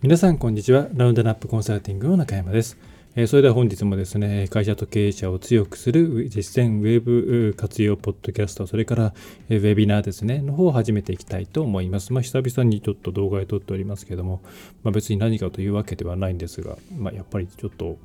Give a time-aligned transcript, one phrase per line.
[0.00, 0.86] 皆さんこんにちは。
[0.94, 2.78] ラウンドナップコンサルティングの中山です。
[3.16, 9.12] えそれでは本日もですね、会社と経営者を強くする実践ウェブ活用ポッドキャスト、それから
[9.50, 12.12] ウェビナーですね、の方を始めていきたいと思います。
[12.12, 14.40] まあ、久々にちょっと動画で撮っておりますけども、
[14.84, 17.98] まあ、別に何かというわけではないんですが、まあ、やっぱりちょっと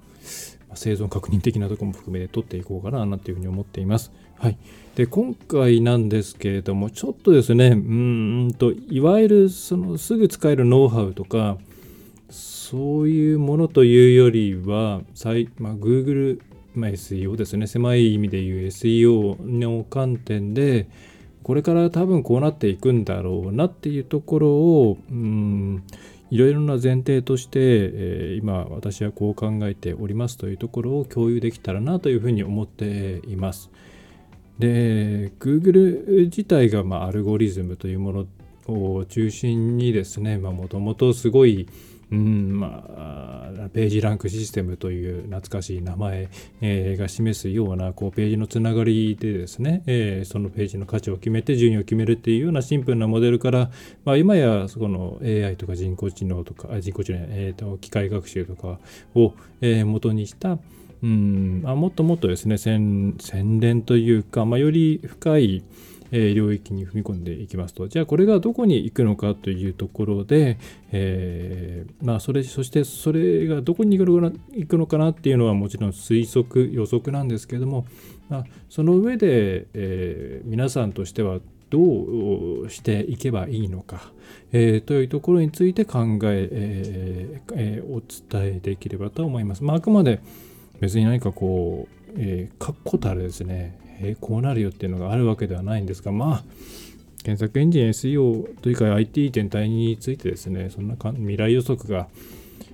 [0.73, 4.12] 生存確認的なところも含めて撮っていこうかななんていうふうに思っています。
[4.40, 4.58] はい。
[4.96, 11.60] で、今回なんですけれども、ちょっとですね、うんと、いわゆるそのすぐ使えるノウハウとか、
[12.34, 15.02] そういうものというよりは、
[15.59, 16.42] まあ、Google、
[16.73, 20.89] まあ、SEO ですね、狭い意味で言う SEO の観点で、
[21.44, 25.84] これから多分こうなっていくんだろうなっていうところを、うん、
[26.31, 33.70] いろいろな前提として、えー、今私はこう考えておりますというところを共有できたらなというふうに思っています。
[34.58, 38.26] で、Google 自体が、まあ、アルゴリズムというも
[38.67, 41.67] のを中心にですね、もともとすごい、
[42.14, 46.30] うんまあ、ページランクシステムという懐かしい名前、
[46.61, 53.72] えー、が示すようなこうページのつながりでですね、えー、そのページの価値を決めて順位を決めるっていうようなシンプルなモデルから、
[54.05, 58.80] まあ、今やそこの AI とか人工知能とか人工知能、えーと、機械学習とか
[59.16, 60.59] を、えー、元にした
[61.02, 63.17] うんあもっともっとですね洗
[63.59, 65.64] 練というか、まあ、より深い
[66.16, 70.59] え領域に踏み込んでいきますとじゃあこれがどこに行くのかというところで、
[70.92, 74.05] えー、まあそれそしてそれがどこに行
[74.67, 77.88] くのかなっていうのはもちろん推測予測なんですけれども、
[78.30, 81.39] まあ、その上で、えー、皆さんとしては
[81.71, 84.11] どうしていけばいいのか、
[84.52, 89.64] えー、というところについて考ええ、お伝えできればと思います。
[89.64, 90.21] まあ、あくまで
[90.80, 96.43] 別に何かこう、えー、確固たるですね、えー、こうなるよっていうのがあるわけではないんですが、まあ、
[97.23, 102.08] 検索エンジン SEO というか IT 全体についてですね、そんな未来予測が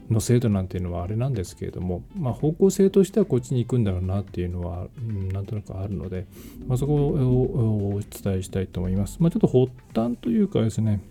[0.10, 6.26] の精度なんていうのはあれなんですけれども、まあ、方向性としてはこっちに行くんだろうなっていうのは、うん、なんとなくあるので、
[6.68, 9.18] まあ、そこをお伝えしたいと思います。
[9.20, 11.02] まあ、ちょっと発端というかですね、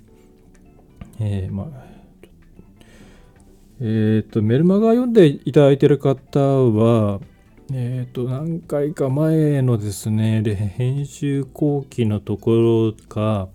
[1.21, 1.99] えー、まあ、
[3.81, 7.21] えっ、ー、と、メルマガ読んでいただいている方は、
[7.71, 13.49] えっ、ー、と、何回か前のですね、で編集後期のところか、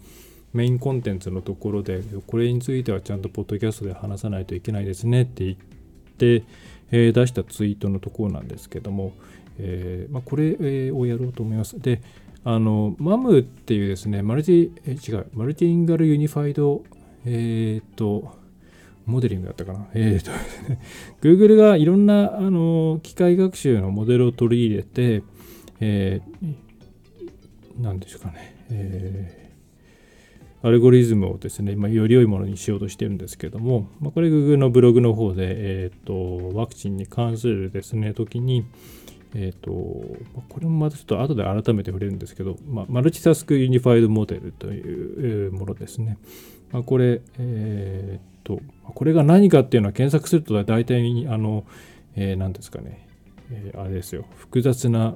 [0.53, 5.57] メインコンテンツのところで、これについてはちゃんとポッドキャストで話さないといけないですねって言っ
[6.17, 6.43] て、
[6.91, 9.13] えー、出したツイートのところなんですけども、
[9.57, 11.79] えー、まあ、これをやろうと思います。
[11.79, 12.03] で、
[12.43, 16.83] あの、マムっていうですね、マルチ、え違う、マルチインガルユニファイド、
[17.25, 18.42] えっ、と、
[19.05, 19.87] モデリングだったかな？
[19.93, 20.31] えっ、ー、と、
[21.21, 25.23] Google がいろんなあの機械学習のモデルを取り入れて、
[25.79, 36.07] えー、なんでしょうかね、えー、アルゴリズムをですね、まあ、より良いものにしようとしてるんですけども、まあ、これ Google のブログの方で、えっ、ー、
[36.51, 38.65] と、ワクチンに関するですね、時に、
[39.35, 46.17] えっ、ー、と、これもまたちょっと後で改めて触れるんですけど、まあ、マルチタスクユニファイドモデルというものですね。
[46.71, 51.65] まあ、これ、えー、と、これが何かっていうのは検索すると大体、あの、
[52.15, 53.07] えー、何ですかね、
[53.51, 55.15] えー、あれですよ、複雑な、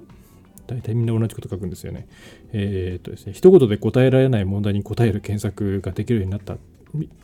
[0.68, 2.08] 大体みんな同じこと書くんですよね。
[2.54, 6.58] えー、っとですね、一言で答えられない問題に答える検索ができるようになったっ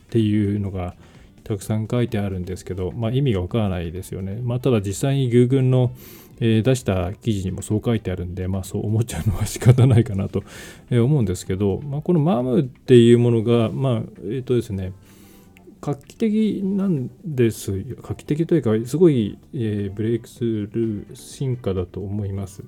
[0.09, 0.95] ていうのが、
[1.43, 4.39] たくさん書いてあるんですけど、まあ、意味がわからないですよね。
[4.41, 5.91] まあ、ただ実際に Google の、
[6.39, 10.43] えー、出した記事にもそう書いてあるんで、まあ、そう思っちゃうのは仕方ないかなと
[10.89, 14.93] 思うんですけど、まあ、この MAM っていうものが、まあ、えっ、ー、とですね、
[15.85, 17.97] 画期的なんですよ。
[18.01, 22.63] 画期的というか、すごい、えー、ブレイクスルー進化だと思います。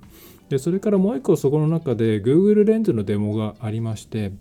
[0.49, 4.33] で、それからもう一個そこの中で Google レンズのデモがありまして、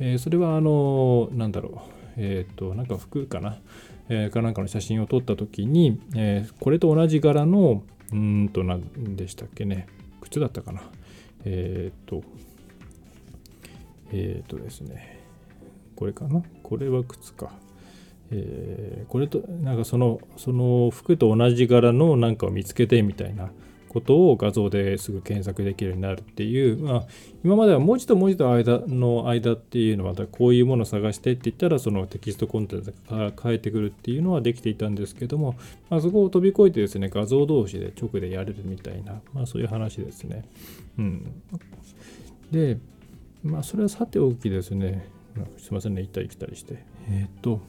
[0.00, 1.80] えー、それはあの、なんだろう、
[2.16, 3.60] えっ、ー、と、なんか服かな、
[4.08, 9.86] えー、かなんかの写真を撮った時に、えー、これと同じ柄の、うんと、何でしたっけね、
[10.20, 10.82] 靴だったかな？
[11.44, 12.24] えっ、と、
[14.10, 15.20] えっ、とですね、
[15.94, 16.42] これかな？
[16.64, 17.52] これは靴か。
[18.30, 23.50] えー、これとなんかそのその服と同じ柄のなんかを見つけてみたいな
[23.96, 27.04] ことを画像ですぐ検索できるようになるっていう、まあ、
[27.42, 35.56] 今までは文字と文字と間の間っていうのはこういうものを探してって言ったらそのテキストコンテンツが変えてくるっていうのはできていたんですけども、
[35.88, 40.44] まあ、そこを飛び越えてですね画像同士で直でやれるみたいな、まあ、そういう話ですね。
[40.98, 41.42] うん、
[42.50, 42.78] で
[43.42, 45.08] まあそれはさておきですね。
[45.58, 46.00] すいませんね。
[46.00, 46.82] 行ったり来たりして。
[47.08, 47.60] えっ、と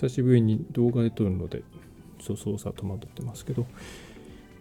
[0.00, 1.62] 久しぶりに動画で撮るので
[2.20, 3.66] そう操作戸惑ってますけど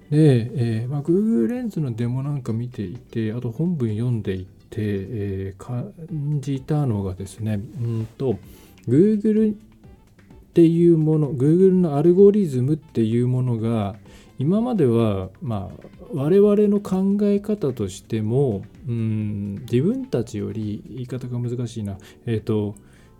[0.09, 0.51] で、
[0.81, 4.49] えーまあ、Google レンズのデモなんか見ていて、あと本文読んでいて、
[4.79, 5.93] えー、感
[6.41, 7.57] じたのがですね、う
[7.87, 8.37] んと、
[8.87, 9.55] Google っ
[10.53, 13.97] ていうもの、Google のアルゴリズムっていうものが、
[14.39, 22.73] 今までは、まあ、我々の考え方としても、うん、自分たちより言い方が難しいな、えっ、ー、と、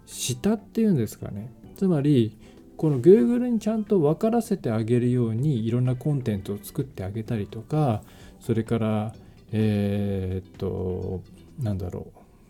[0.07, 1.51] 下っていうんですかね。
[1.80, 2.38] つまり、
[2.76, 8.02] この Google にちゃんと分からせてあげるようにいろんなコンテンツを作ってあげたりとか
[8.40, 9.14] それから
[9.52, 11.22] えー、っと
[11.62, 12.08] なんだろ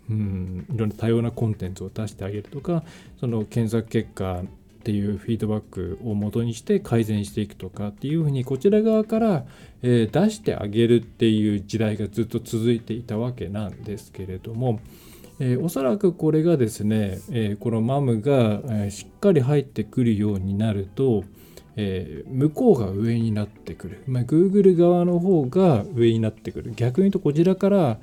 [0.08, 2.84] ううんいろんな多様なコンテンツを出してあげるとか
[3.20, 9.46] その検索結果っていうフィードバックを元にして改善していくとかっていうふうにこちら側から、
[9.84, 14.80] え、出してあげるっていう時代がずっと続いていたわけなんですけれども
[15.40, 21.24] えー、おそらくこれがですね、えー、このマムが、えー、しっかり入ってくるようになると、
[21.82, 26.74] え向こうが上になってくる、まあ、Google 側の方が上になってくる。
[26.76, 28.00] 逆に言うとこちらから、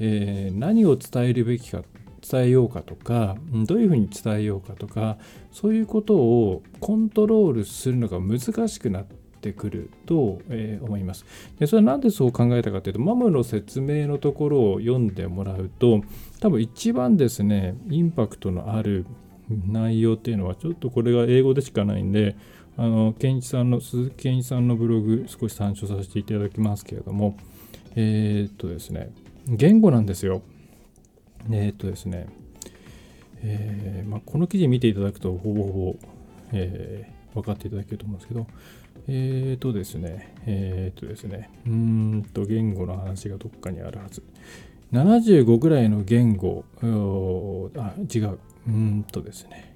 [0.00, 1.84] え何を伝えるべきか
[2.20, 5.16] 伝えようかとかどういうふうに伝えようかとか
[5.52, 11.24] そういうことをコントロールするのが難しくなってってくると、え、思います。
[11.58, 16.02] でそれは何でそう考えたかというと、マムの説明のところを読んでもらうと、
[16.40, 19.06] 多分一番ですね、インパクトのある
[19.48, 22.36] 内容っていうのは、ちょっとこれが英語でしかないんで、
[22.76, 27.36] あの、健一さんの、鈴木健一さんのブログ、少し参照させていただきますけれども、
[27.96, 29.10] えー、っとですね、
[29.48, 30.42] 言語なんですよ。
[31.50, 32.26] えー、っとですね、
[33.42, 35.96] えーまあ、この記事見ていただくと、ほぼほぼ、
[36.52, 38.46] えー、分かっていただけると思うんですけど、
[39.08, 44.22] えーとですね、えーとですね、うーんと言語の話がどっかにあるはず。
[44.92, 46.84] 75ぐらいの言語、あ、
[48.12, 48.38] 違う。
[48.66, 49.74] うーんとですね、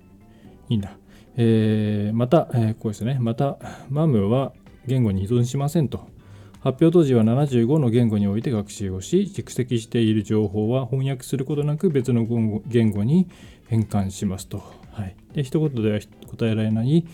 [0.68, 0.96] いいんだ。
[1.36, 3.58] えー、また、えー、こうですね、また、
[3.88, 4.52] マムは
[4.86, 6.12] 言語に依存しませんと。
[6.60, 12.24] 発表当時は75の言語において学習をし、蓄積している情報は翻訳することなく別の
[12.66, 13.28] 言語に
[13.68, 14.62] 変換しますと。
[14.90, 17.04] はい、で一言では答えられない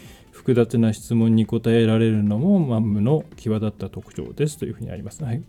[0.41, 5.23] 複雑な質問に答えられるのもマムの際立った特徴ですというふうにあります。
[5.23, 5.43] はい。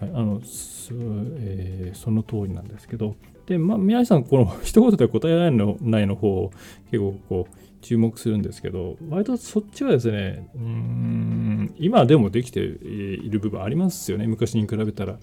[0.00, 0.92] はい、あのそ,、
[1.38, 3.14] えー、その通りなんですけど、
[3.46, 6.50] で、まあ、宮井さん、この 一言で答えられないの方を
[6.90, 15.20] 結構こう注目するんですけど、割とそっちはですね、うん、今でもできている部分ありますよね、昔に比べたら。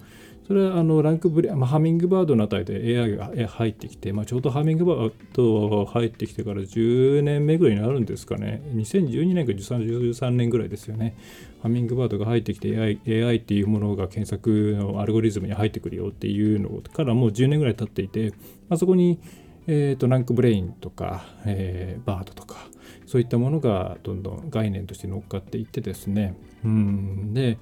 [0.51, 8.62] それはあのランクブレ、まあ、ハミングバードのあたりで AI が入ってきて、まあ、ちょうどハミングバード入ってきてから10年目ぐらいになるんですかね。
[8.75, 11.15] 2012年か13年ぐらいですよね。
[11.63, 18.31] ハミングバードが入ってきて AI, AI っていうものが検索のアルゴリズムに入ってくるよっていうのからもう10年ぐらい経っていて、
[18.68, 19.21] まあ、そこに、
[19.68, 22.57] えーと、ランクブレインとか、えー、バードとか
[23.06, 27.57] そういったものがどんどん概念として乗っかっていってですねうんで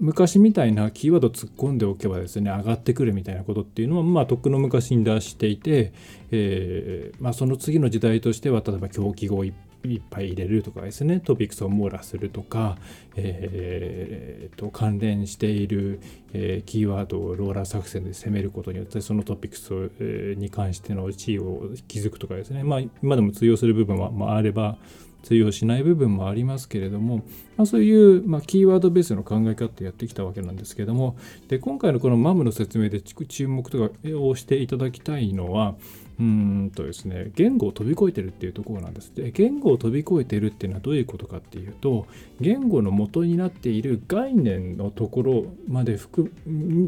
[0.00, 5.92] 昔みたいなキーワード突っ込んでおけばですね上がってくるみたいなことっていうのはまあとっくの昔に出していて、
[6.30, 9.50] えーまあ、その次の時代としては例えば狂気語い
[9.98, 12.76] っぱい入れるとかですねトピックスを網羅するとか、
[13.16, 16.00] えー、と関連している、
[16.32, 24.78] えー、キーワードをローラー作戦で攻めることによってそのトピックス、に関しての地位を築くとかですねまあ今でも通用する部分は、まあ、あれば
[25.24, 27.24] 通用しない部分もありますけれども、
[27.56, 31.16] まあ、そういう、まあ、キーワードベースの考え方やってきたわけなんですけども
[31.48, 35.74] で今回のこのマムの説明で注目とかをしていただきたいのは
[36.18, 39.12] うんとですね、言語を飛び越えてるっていうところなんです。
[39.14, 42.06] で、言語を飛び越えてるっていうのはどういうことかっていうと、
[42.40, 46.30] 言語の元になっている概念のところまで含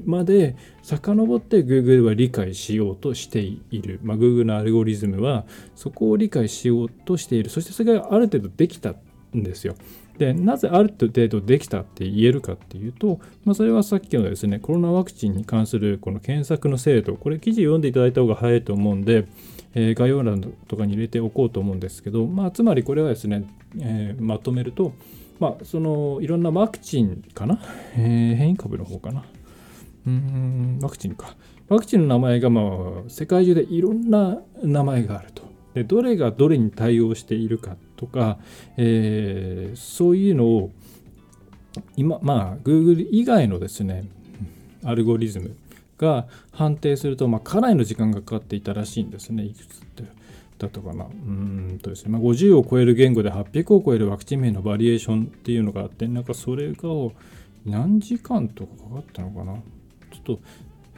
[0.06, 3.98] まで遡って Google は理解しようとしている。
[4.02, 7.50] まあ、Google のアルゴリズムはそこを理解しようとしている。
[7.50, 8.94] そしてそれがある程度できた
[9.36, 9.74] んですよ。
[10.18, 19.26] でなぜある程度できたって言えるかっていうと、まあ、それはさっきのですねコロナワクチンに関するこの検索の精度これ記事読んでいただいた方が早いと思うんで、
[19.74, 23.44] えー、概要欄とかに入れておこうと思うんですけど、まあ、つまりこれはですね、
[23.78, 24.92] えー、まとめると、
[25.38, 27.60] まあ、そのいろんなワクチンかな、
[27.96, 29.24] えー、変異株の方かな？
[30.06, 31.36] うんワクチンか。
[31.68, 32.64] ワクチンの名前がまあ
[33.08, 35.45] 世界中でいろんな名前があると。
[35.76, 38.38] でどれがどれに対応しているかとか、
[38.78, 40.70] えー、そういうのを
[41.98, 44.08] 今まあ Google 以外のですね
[44.82, 45.54] アルゴリズム
[45.98, 49.44] が判定すると、まあ、かなりの時間がかかっていたらしいんですね。
[49.44, 50.04] いくつって
[50.58, 51.04] だったかな。
[51.04, 56.88] うんとですね、まあ、50を超える言語で800を超えるワクチン名のバリエーションっていうのがあって、なんかそれが
[57.66, 59.54] 何時間とかかかったのかな。
[60.10, 60.40] ちょっと、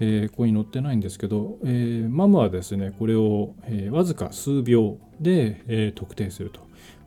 [0.00, 6.60] えー、ここに載ってないんですけど、えー、マムはですね、これを、えー、わずか数秒で、え、特定すると。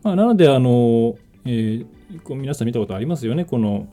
[0.03, 1.85] まあ、なので、あの、え、
[2.23, 3.87] こう皆さん見たことありますよね、この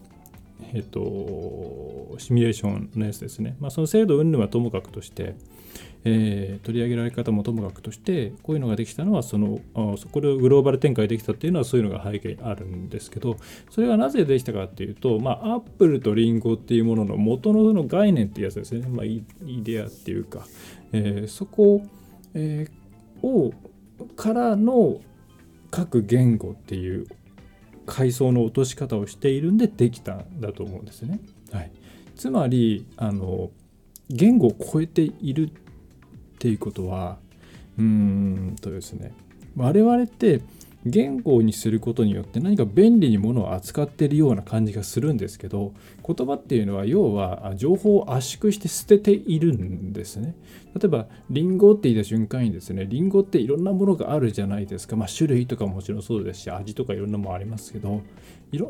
[0.75, 3.57] えっと、シミュレーションのやつですね。
[3.61, 5.35] まあ、その精度云々はともかくとして、
[6.05, 9.61] えー、取り上げられ方もともかくとして、こういうのができたのは、その、
[9.97, 13.37] そこでグローバル展開できたっていうのは、そういうのが背景にあるんですけど、
[13.71, 18.87] それがなぜできたかっていうと、まあ、アップルとリンゴっていうものの元のその概念っていうやつですね。
[18.89, 19.25] まあ、イ
[19.63, 20.47] デアっていうか、
[20.93, 21.83] えー、そこ、
[22.35, 23.53] えー、を、
[24.15, 25.01] からの
[25.71, 27.07] 各言語っていう
[27.87, 31.21] 階層の落とし方をしているんでできたんだと思うんですね。
[31.53, 31.73] はい、
[32.15, 33.51] つまりあの
[34.11, 35.51] 言語を超えている
[36.39, 37.19] っていうことは
[37.79, 39.13] うーんとですね
[39.57, 40.41] 我々って
[40.87, 45.73] 言語にすることによって何か便利にものを扱っているような感じがするんですけど
[46.07, 50.37] 言葉っていうのは要は情報を圧縮して捨てているんですね。
[50.75, 54.95] 例えばリンゴって言った瞬間にですねリンゴっていろんなものがあるじゃないですか。
[54.95, 58.03] まあ種類とかもちろんそうですし味とかいろんなもありますけど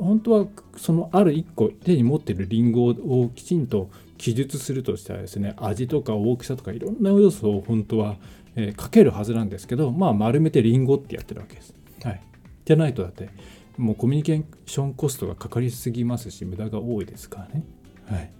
[0.00, 0.46] 本当は
[0.76, 8.16] そのある1個手に持ってるリンゴをきちんと記述するとしたらですね味とか大きさとかいろんな要素を本当は、
[8.56, 12.20] えー、書けるはずなんですけどまあ丸めてリンゴってやってるわけですはい、
[12.64, 13.28] じゃないとだって
[13.76, 17.64] もうコミュニケーションコストがかかりすぎますし無駄が多いですからね。
[18.10, 18.30] はい、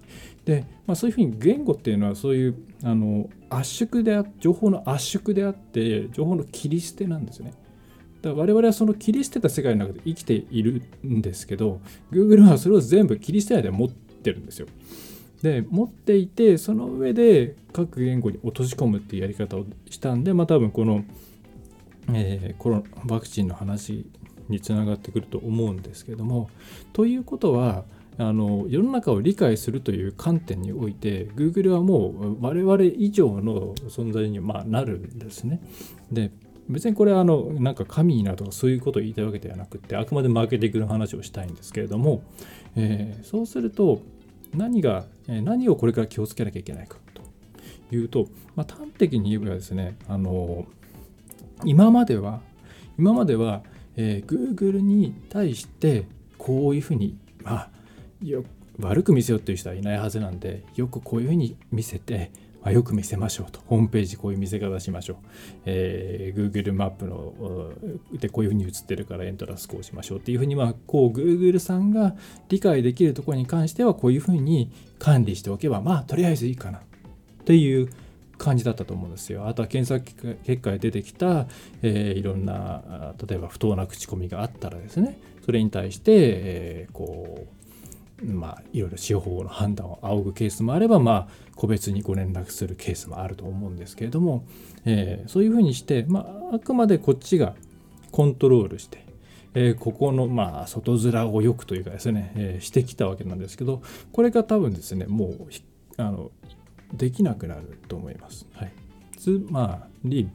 [0.44, 7.52] で、まあ、そういうふうに言語っていうのはそういうあの圧縮であ情報の圧縮であって情報の切り捨てなんですね。
[8.22, 11.80] だから我々はその切り捨てた世界の中で生きているんですけど
[12.10, 14.66] Google はそれを全部切り捨てないで持ってるんですよ。
[15.42, 21.04] で持っていてその上で各言語に落とし込むっていうやり方をしたんでまあ多分この
[22.12, 24.06] えー、コロワクチンの話
[24.48, 26.50] につながってくると思うんですけども
[26.92, 27.84] ということは
[28.18, 35.60] あの世の中を理解するという観点において Google はもう我々以上の存在に、まあ、なるんですね。
[36.10, 36.32] で
[36.68, 42.22] 別にこれはあのなんか神になるとかそういうことを言いたいわけではなくてあくまでマーケティングの話をしたいんですけれども、
[42.76, 44.02] えー、そうすると
[44.54, 47.22] 何が何をこれから気をつけなきゃいけないかと
[47.94, 50.66] いうと、まあ、端的に言えばですねあの
[51.64, 52.40] 今までは
[52.98, 53.62] 今までは、
[53.96, 57.70] えー、Google に対してこういうふうにまあ
[58.22, 58.44] よ
[58.80, 62.30] 悪く見せようっていう人はいないはずなんでよくこういうふうに見せて、
[62.62, 65.16] まあ、よく見せましょうとホームページこういう見せ方しましょう、
[65.66, 67.72] えー、Google マップの
[68.12, 72.14] でこういうふうに映ってるからエントランスこうしましょうっていうふうにまあこう Google さんが
[72.48, 76.82] 理解できるところに関してはこういうふうに管理しておけばまあとりあえずいいかなっ
[77.44, 77.88] ていう
[78.38, 79.48] 感じだったと思うんですよ。
[79.48, 81.46] あとは検索結果で出てきた、
[81.82, 87.57] えー、いろんな例えば不当な口コミがあったらですねそれに対して、えー、こう
[88.22, 94.44] まあいろいろ司法の判断を仰ぐケースもあればまあ個別にご連絡するケースもあると思うんですけれども、
[94.84, 96.20] えー、そういうふうにして、ま
[96.52, 97.54] あ、あくまでこっちが
[98.10, 99.06] コントロールして
[99.54, 103.82] えー、ここの、まあ、外面をよくというかですね、えー、してきたわけなんですけど、
[104.12, 105.48] これが多分ですね、もう、
[105.96, 106.30] あの、
[106.92, 108.46] できなくなると思います。
[108.52, 108.72] はい、
[109.16, 110.28] つまり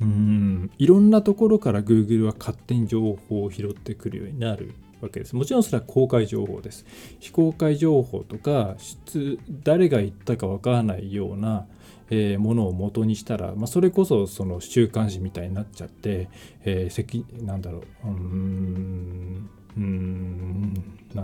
[0.00, 5.36] うんいろんなところから Google は勝手に情報を拾ってくるようになるわけです。
[5.36, 6.84] もちろんそれは公開情報です。
[7.18, 8.76] 非公開情報とか
[9.62, 11.66] 誰が言ったかわからないような、
[12.10, 16.28] え、ものを元にしたら、まあ、それこそその週刊誌みたいになっちゃって、
[16.64, 20.74] えー、なんだろううんうーん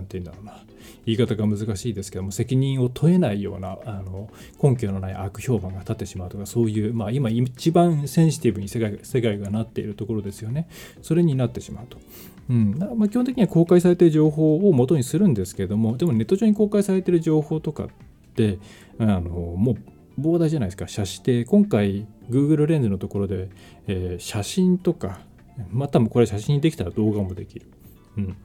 [0.09, 0.63] て言うんだろうな。
[1.05, 4.29] 言い方が難しいですけども責任を問えないようなあの
[4.63, 10.07] 根拠のない悪評判が立ってしまうとかそういう、まあ、今一番センシティブに世界世界がなっていると。
[10.07, 10.69] ころですよね
[11.03, 11.99] それになってしまうと。
[12.49, 12.79] うん。
[12.97, 17.89] まあ、基本的には公開されている情報を元にするんですけどもでもネット上に公開されている情報とかっ
[18.37, 18.59] て
[18.99, 19.77] あのも
[20.19, 23.49] う膨大じゃないですか写真で今回 Google レンズのところで、
[23.87, 25.21] えー、写真とか
[25.71, 27.67] またもこれ写真にできたら動画もできる。
[28.17, 28.37] うん、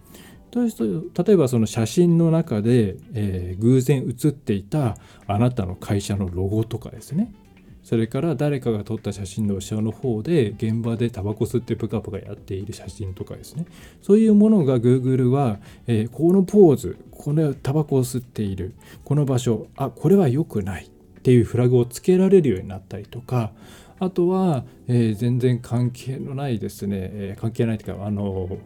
[0.51, 4.97] 例えばその写真の中で、えー、偶然写っていた
[5.27, 7.33] あなたの会社のロゴとかですね。
[7.83, 13.65] それから誰かが撮った写真の後ろの方で現場でタバコ吸ってプカプカやっている写真とかですね。
[14.01, 18.73] そういうものが Google は、えー、このポーズこのタバコを吸っている
[19.03, 23.51] この場所あこれは良くないっていうフラグをつけられるようになったりとか
[23.99, 28.57] あとは、えー、全然関係のないですね、えー、関係ないというかあの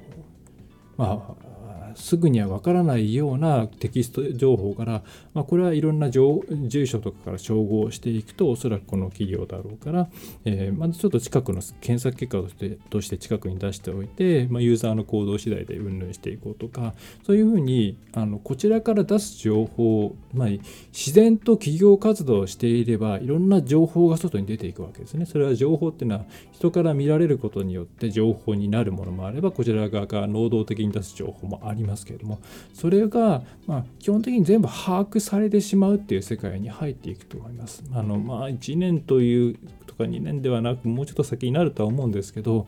[0.97, 1.54] まあ
[1.95, 10.07] すぐにはわからないようなテキスト情報から、まあ、これはいろんな住所とかから照合していくとおそらくこの企業だろうから、
[10.45, 16.93] えー、まずちょっと近くの検索結果としてとして近くに出しておいて、まあ、ユーザーの行動次第で云々していこうとか
[17.25, 20.47] そういうふうにあのこちらから出す情報、まあ、
[20.93, 25.25] 自然と企業活動をしていればいろんな情報が外に出ていくわけですね。
[25.25, 32.39] それは情報っていうのは人から見られることによって情報になるものもあればこちら側から能動的に出す情報もありますけれども
[32.73, 37.83] それが、ま、基本的に全部把握されてしまうっていう世界に入っていくと思います。
[37.93, 42.67] あのまあ、1年というとか2年ではなくもうちょっと先になるとは思うんですけど、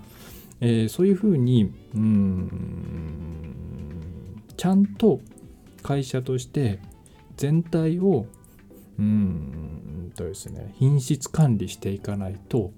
[0.62, 3.54] えー、そういうふうにうん
[4.56, 5.20] ちゃんと
[5.84, 6.80] 会社として
[7.38, 8.26] 全体を
[9.00, 12.72] うんとですね品質管理していかないと、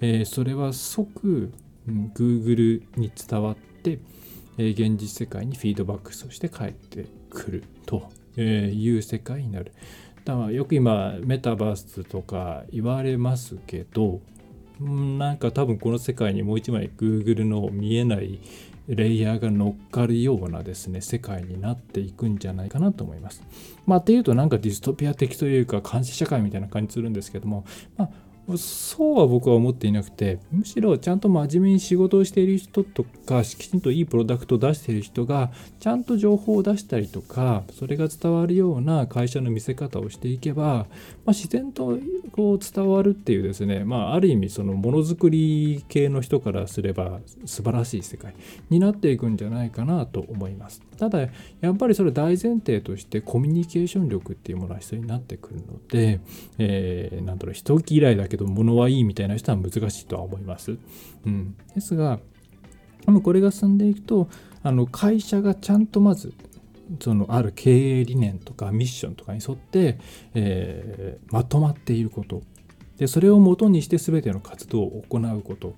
[0.00, 1.52] えー、それは即、
[1.88, 3.98] Google に伝わって、
[4.58, 9.72] え、現実世界にフィードバックとして返ってくるという世界になる。
[10.24, 14.20] だからよく今メタバースとか言われますけど
[14.80, 18.38] なんか多分この世界にもう一枚 Google の見えない
[18.86, 23.42] レイヤーが乗っかるようなですね世界になっていくんじゃないかなと思います。
[23.86, 27.64] まあっていうとなんかディストピア的というか監視社会みたいな感じするんですけども、
[27.96, 28.10] まあ
[28.56, 40.86] そうは僕は思っていなくてむしろちゃんと真面目に仕事をしている人とかきちんといいプロダクトを出している人がちゃんと情報を出したりとかそれが伝わるような会社の見せ方をしていけば、まあ、
[41.28, 41.98] 自然と
[42.32, 48.34] こう伝わるっていうですね、まあ、ある意味そのものづくり系の人からすれば素晴らしい世界
[48.68, 50.89] になっていくんじゃないかなと思います。
[51.00, 51.20] ただ
[51.62, 56.20] やっぱりそれ大前提としてコミュニケーション力っていうものは必要になってくるので、
[56.58, 60.76] え、なんだろう人嫌いだけど物はいいみたいな人は難しいとは思います。
[61.24, 62.20] うん、ですが
[63.22, 64.28] これが進んでいくと
[64.62, 66.34] あの会社がちゃんとまず
[67.00, 69.98] そのある経営理念とかミッションとかに沿って、
[70.34, 72.42] えー、まとまっていること。
[72.98, 75.76] でそれをもとにして全ての活動を行うこと。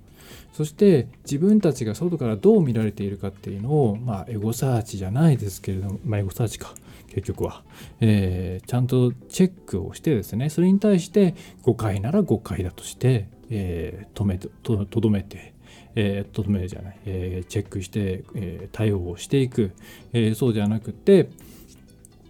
[0.53, 6.75] そして自分たちが外からどう見られているかっていうのを、まあ、エゴサーチじゃないですけれども、まあ、エゴサーチか
[7.09, 7.63] 結局は、
[8.01, 14.49] えー、ちゃんとチェックをしてですねそれに対して誤解なら誤解だとして、えー、止めと
[14.87, 15.53] とどめて
[15.95, 19.73] えー、とどめじゃない、えー、チェックして、えー、対応をしていく、
[20.13, 21.29] えー、そうじゃなくて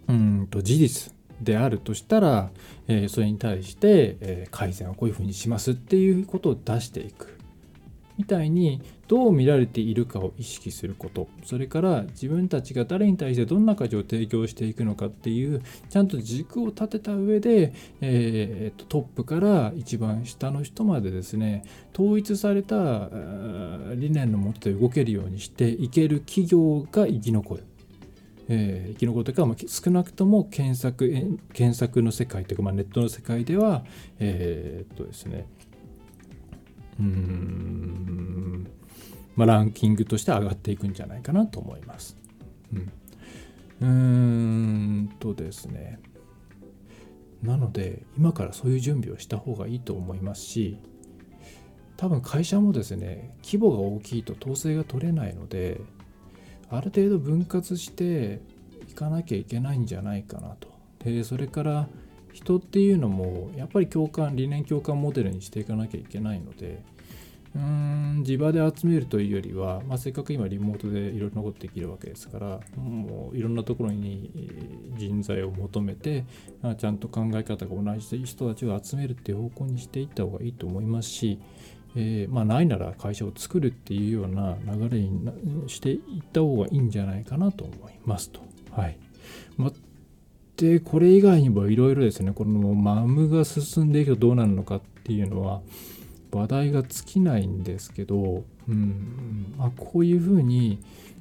[0.09, 2.51] うんと事実であるとしたら、
[2.89, 7.39] えー、それに対して、えー、改善をこういうふうにしますっていうことを出していく。
[8.19, 23.09] みたいにどう見られているかを意識することそれから自分たちが誰に対してどんな価値を提供していくのかっていうちゃんと軸を立てた上で、えー、トップから一番下の人までですね統一された
[23.95, 27.65] 理念のもとで動けるようにしていける企業が生き残る。
[28.49, 31.09] えー、生き残るというか、まあ、少なくとも検索
[31.53, 33.85] 検索の世界というか、まあ、ネットの世界では、
[34.19, 35.47] えー、っとですね
[37.01, 38.02] うん、
[39.37, 42.17] まあ、ランキングとして上がっていくんじゃないかなと思います。
[42.73, 42.93] うん、
[43.81, 46.01] うーんとですね
[47.43, 50.79] なので今からそういう準備をした方がいいと思いますし
[51.97, 55.81] 多分会社もですね規模が大きいと統制が取れないので
[56.71, 58.41] ある程度分割して
[58.89, 60.69] いかなきゃいけないんじゃないかなと。
[61.05, 61.89] でそれから
[62.33, 66.83] 人っていうのもやっぱり共感理念共感モデルにしていかなきゃいけないので
[67.55, 74.31] うん地場で集めるというよりは、まあ、せっかく今リモートでいろんなことできるわけですからもういろんなところに
[74.97, 76.25] 人材を求めて、
[76.63, 81.39] あ、ちゃんと考え方が同じで人たちを集めるっていう方向にしていった方がいいと思いますし、
[81.95, 88.41] えー、まあ、ないなら会社を作るっていうような流れにしていった方がいいんじゃないかなと思いますと。
[88.71, 88.99] はい
[89.57, 89.71] ま
[90.57, 95.61] でこれ以外にもいろいろですねこのマムが進んでいくとどうなるのかっていうのは
[96.33, 100.81] 話題が尽きないんですけど、うんまあ、こういうふうに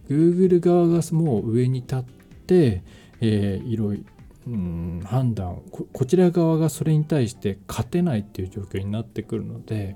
[0.10, 2.04] Google 側がもう上に立っ
[2.48, 2.84] て、
[3.20, 4.04] えー、いろいろ
[4.48, 5.62] うん、判断
[5.94, 9.96] こちら側がそれに対して勝てないっていう状況になってくるので、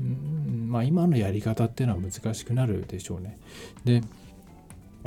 [0.00, 3.38] うんまあ、今のやり方っていうのは難しくなるでしょうね。
[3.84, 4.02] で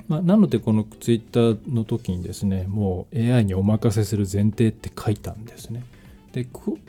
[0.08, 5.84] まあ、なのでこのツイッターの時にですねもう AI にお任せする前提って書いたんですね。
[6.32, 6.80] で広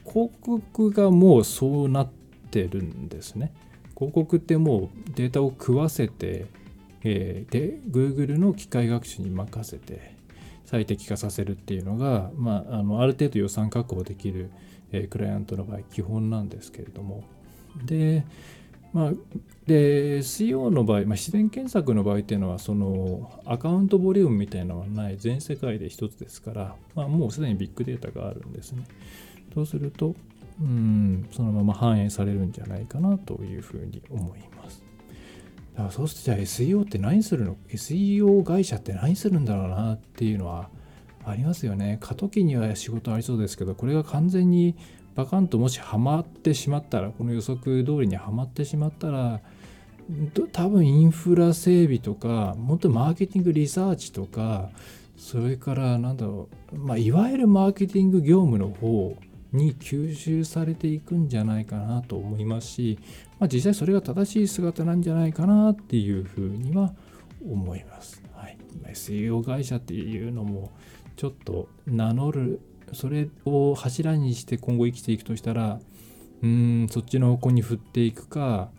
[0.41, 2.09] 告がもうそうなっ
[2.53, 3.53] てるんですね。
[3.95, 6.47] 広告ってもうデータを食わせて、
[7.05, 10.15] えー、で Google の機械学習に任せて
[10.65, 14.51] 最適化させるっていうのが、まあ、あのある程度予算確保できる、
[14.93, 17.25] えー、クライアントの場合基本なんですけれども
[17.85, 18.25] で
[18.93, 19.13] まあ、
[19.67, 28.85] で SEO の場合、まあ、自然検索の場合っていうのはそのアカウントボリュームみたいなのはない全世界で一つですから、まあ、もうすでにビッグデータがあるんですね。
[29.55, 30.15] そうすると
[30.61, 34.83] うんそのまま反映されるんじゃないかなというふうに思います。
[35.75, 40.69] だからそうするとじゃあ SEO って何するの ?SEO 会社って何するんだろうなっていうのは
[41.25, 41.99] ありますよね。
[42.01, 44.77] 過渡期には仕事ありそうですけどこれが完全に
[45.15, 49.41] バカンともしハマってしまったらこの予測通りにはまってしまったら
[50.53, 54.71] 多分インフラ整備とかもっとマーケティングリサーチとか
[55.17, 59.17] それからなんだろう、まあ、いわゆるマーケティング業務の方
[59.53, 62.99] に吸収されていくんじゃないかなと思いますし、
[63.39, 66.93] まあ、実際それが正しい姿なんじゃないかなっていうふうには
[67.47, 68.23] 思います。
[68.35, 68.59] はい、
[68.93, 70.71] SEO 会社っていうのも
[71.17, 72.61] ちょっと名乗る
[72.93, 75.81] それを柱にして今後生きていくとしたら
[76.43, 78.71] うんそっちの方向に振っていくか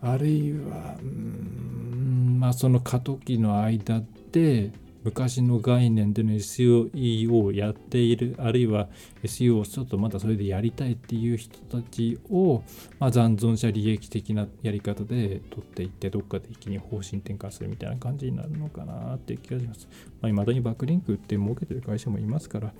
[0.00, 4.70] あるいはうんまあその過渡期の間で
[5.08, 8.88] 昔の概念での SEO をやっているあるいは
[9.22, 12.62] SEO をちょっとまだそれでやりたいっていう人たちを、
[12.98, 19.88] まあ、残存者利益的なやり方で取っていってどっかで一気に方針転換するみたいな感じになるのかなっていう気がします。
[20.20, 22.72] まあ、未だにバックリンクって儲けてる会社もいますから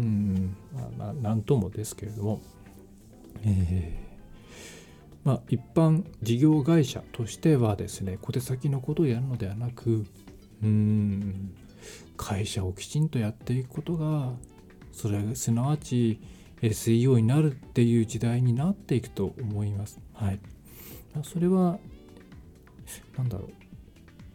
[0.00, 0.56] うん、
[0.98, 2.40] まあ、なんともですけれども、
[3.44, 4.10] えー
[5.22, 10.06] まあ、一般事業会社としてはですね小手先のことをやるのではなく
[10.62, 11.52] うん
[12.16, 14.32] 会社をきちんとやっていくことが
[14.92, 16.20] それすなわち
[16.62, 19.98] SEO になるっていう時代になっていくと思います。
[20.14, 20.40] はい。
[21.22, 21.78] それは
[23.16, 23.50] 何だろう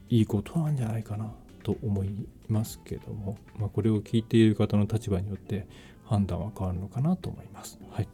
[0.10, 1.32] いいことなんじゃないかな
[1.64, 5.68] と思いますけども、まあ、これを聞いている方の立場によって
[6.06, 7.80] 判断は変わるのかなと思います。
[7.92, 8.08] はい。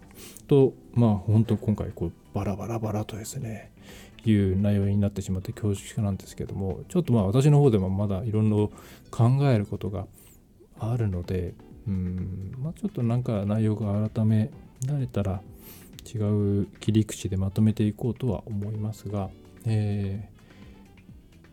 [0.47, 3.71] とまあ本当今回こうバラバラバラとですね
[4.25, 8.55] いう内容になってしまって恐縮なんですけどもちょっとまあ私の方でもまだいろんな
[9.09, 10.05] 考えることが
[10.79, 11.53] あるので
[11.87, 14.49] うんまあちょっとなんか内容が改め
[14.87, 15.41] られたら
[16.13, 19.29] 違う切り口でまとめていこうとは思いますが、
[19.65, 20.40] えー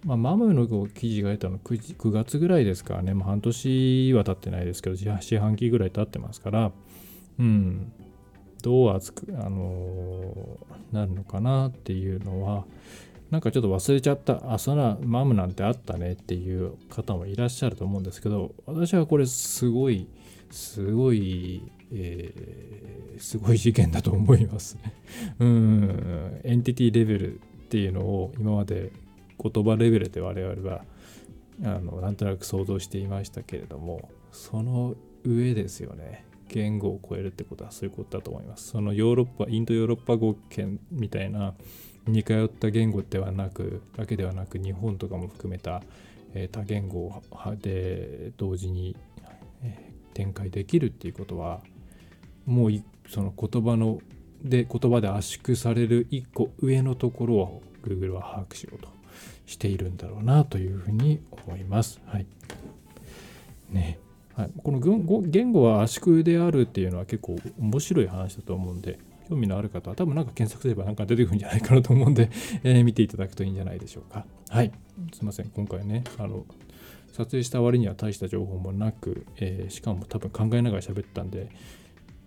[0.05, 6.73] まあ、マムの記事が出たの 9, 9月ぐらいですからね、まあ、半年は経ってないですけど四半期ぐらい経ってますから。
[7.39, 7.93] うん。
[8.63, 12.65] どう熱く、あのー、なるのかなっていうのは
[13.31, 14.53] なんかちょっと忘れちゃった。
[14.53, 20.09] あそらマムなんてあったねっていう方もいらっしゃると思うんですけど私はこれすごい
[20.51, 24.79] すごい、えー、すごい事件だと思います。
[25.39, 26.41] うん。
[26.43, 28.91] エンティティレベルっていうのを今まで
[29.41, 30.85] 言葉レベルで我々は
[31.65, 38.69] あのなんとなく想像していましたけれどもその上ですよね言語を超えるってことはそういうことだと思います。
[38.69, 41.55] そのヨーロッパ、インドヨーロッパ語圏みたいな
[42.07, 45.83] 似通った言語ではなく、だけではなく日本とかも含めた、
[46.35, 47.23] えー、多言語
[47.61, 48.97] で同時に、
[49.63, 51.61] えー、展開できるっていうことは、
[52.47, 52.71] もう
[53.09, 54.01] その言葉の
[54.43, 58.89] で言葉で圧縮される一個上のところを Google は把握しようと
[59.49, 62.01] しているんだろうなというふうに思います。
[62.07, 62.27] はい。
[63.71, 63.99] ね。
[64.37, 72.31] はい、この言語は圧縮であるっていうのは結構面白い話だと思うんで、興味のある方は多分なんか検索すればなんか出てくるんじゃないかなと思うんで、
[72.63, 74.27] えー、見ていただくといいんじゃないでしょうか。
[74.51, 74.71] はい。
[75.13, 75.49] すいません。
[75.49, 76.45] 今回ね、あの、
[77.13, 81.49] 撮影した割には大した情報もなく、えー、しかも多分考えながら喋ったんで、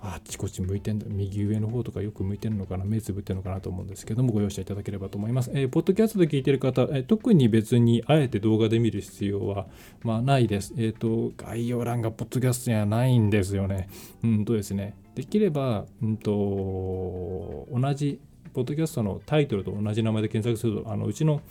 [0.04, 5.52] あっちこっち向いてんだ右上の方とかよく向いてるのかな目つぶってるのかなと思うんですけどもご容赦いただければと思います。
[5.54, 9.68] えー、ポッドキャストで聞いてる方、えー、特に別にあえて動画で見る必要は、
[10.02, 10.74] まあ、ないです。
[10.78, 13.90] えっ、ー、と概要欄がポッドキャストにはないんですよね。
[14.24, 18.20] うんとですねできれば、うんと、同じ
[18.54, 21.42] ポッドキャストのタイトルと同じ名前で検索するとあのうちの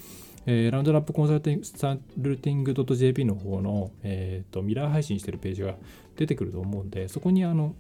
[0.46, 5.74] えー、ラウンドラップコンサルティング .jp の方の、えーとミラー配信してるページが
[6.16, 7.74] 出てくると思うんで、そこにあの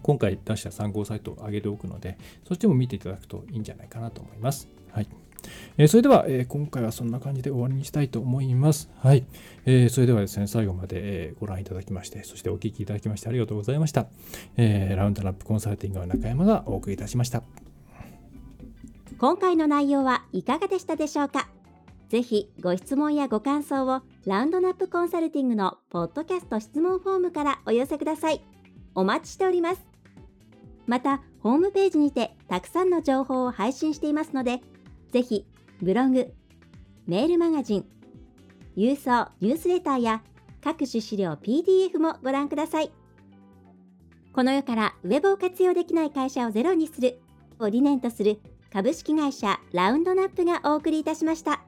[0.00, 4.68] 今回出した参考サイトを上げておくので、そっちも見ていただくといいんじゃないかなと思います。
[4.90, 5.08] はい。
[5.76, 8.88] えー、それでは、えー、今回はそんな感じで終わりにしたいと思います。
[8.98, 9.24] はい。
[9.64, 14.06] えー、それではですね、最後まで、えご覧いただきまして、そしてお聞きいただきましてありがとうございました。
[14.56, 17.42] えラウンドラップコンサルティングの中山がお送りいたしました。
[19.18, 21.48] 今回の内容はいかがでしたでしょうか？
[22.08, 28.44] ぜひご質問やご感想をラウンドナップコンサルティングのポッドキャスト質問フォームからお寄せください。
[28.94, 29.82] お待ちしております。
[30.86, 34.60] また、ホームページにてたくさんの情報を配信していますので、
[35.10, 35.46] ぜひ、
[35.80, 36.32] ブログ、
[37.06, 37.86] メールマガジン、
[38.76, 40.22] 郵送ニュースレターや
[40.62, 42.92] 各種資料 PDF もご覧ください。
[44.32, 47.20] この世からウェブを活用できない会社をゼロにする
[47.58, 48.40] を理念とする
[48.72, 51.60] 株式会社ラウンドナップがお送りいたしました。